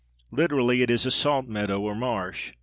Literally, 0.31 0.81
it 0.81 0.89
is 0.89 1.03
"salt 1.13 1.45
meadow, 1.47 1.79
or 1.81 1.93
marsh." 1.93 2.53